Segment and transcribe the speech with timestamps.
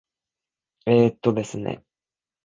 [0.87, 1.83] えーとですね。